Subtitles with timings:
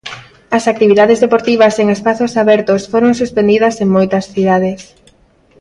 [0.57, 4.81] As actividades deportivas en espazos abertos foron suspendidas en moitas cidades.